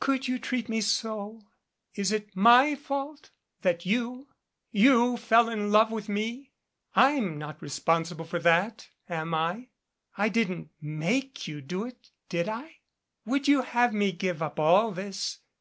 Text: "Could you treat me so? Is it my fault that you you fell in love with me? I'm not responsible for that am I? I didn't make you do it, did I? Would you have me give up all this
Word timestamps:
"Could 0.00 0.26
you 0.26 0.40
treat 0.40 0.68
me 0.68 0.80
so? 0.80 1.40
Is 1.94 2.10
it 2.10 2.34
my 2.34 2.74
fault 2.74 3.30
that 3.62 3.86
you 3.86 4.26
you 4.72 5.16
fell 5.16 5.48
in 5.48 5.70
love 5.70 5.92
with 5.92 6.08
me? 6.08 6.50
I'm 6.96 7.38
not 7.38 7.62
responsible 7.62 8.24
for 8.24 8.40
that 8.40 8.88
am 9.08 9.34
I? 9.34 9.68
I 10.16 10.30
didn't 10.30 10.70
make 10.80 11.46
you 11.46 11.60
do 11.60 11.84
it, 11.84 12.10
did 12.28 12.48
I? 12.48 12.78
Would 13.24 13.46
you 13.46 13.62
have 13.62 13.94
me 13.94 14.10
give 14.10 14.42
up 14.42 14.58
all 14.58 14.90
this 14.90 15.38